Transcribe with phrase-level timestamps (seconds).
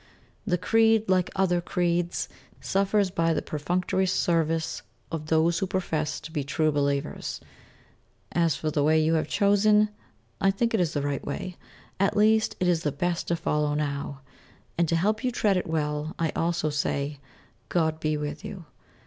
[0.47, 2.27] The creed, like other creeds,
[2.59, 4.81] suffers by the perfunctory service
[5.11, 7.39] of those who profess to be true believers.
[8.31, 9.89] As for the way you have chosen,
[10.41, 11.55] I think it is the right way,
[11.99, 14.21] at least it is the best to follow now;
[14.75, 17.19] and, to help you tread it well, I also say,
[17.69, 18.65] "God be with you."